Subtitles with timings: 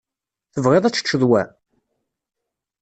[0.53, 1.43] Tebɣiḍ ad teččeḍ wa?